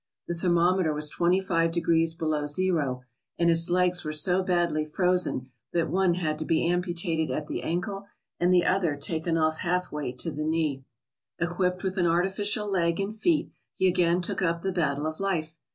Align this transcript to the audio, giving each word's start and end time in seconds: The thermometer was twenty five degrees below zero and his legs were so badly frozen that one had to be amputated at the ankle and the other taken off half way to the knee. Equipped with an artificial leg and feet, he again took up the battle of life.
The 0.27 0.33
thermometer 0.33 0.95
was 0.95 1.11
twenty 1.11 1.39
five 1.39 1.69
degrees 1.71 2.15
below 2.15 2.47
zero 2.47 3.03
and 3.37 3.49
his 3.51 3.69
legs 3.69 4.03
were 4.03 4.11
so 4.11 4.41
badly 4.41 4.83
frozen 4.83 5.51
that 5.73 5.91
one 5.91 6.15
had 6.15 6.39
to 6.39 6.45
be 6.45 6.67
amputated 6.67 7.29
at 7.29 7.45
the 7.45 7.61
ankle 7.61 8.07
and 8.39 8.51
the 8.51 8.65
other 8.65 8.95
taken 8.95 9.37
off 9.37 9.59
half 9.59 9.91
way 9.91 10.11
to 10.13 10.31
the 10.31 10.43
knee. 10.43 10.83
Equipped 11.37 11.83
with 11.83 11.99
an 11.99 12.07
artificial 12.07 12.67
leg 12.67 12.99
and 12.99 13.15
feet, 13.15 13.51
he 13.75 13.87
again 13.87 14.23
took 14.23 14.41
up 14.41 14.63
the 14.63 14.71
battle 14.71 15.05
of 15.05 15.19
life. 15.19 15.59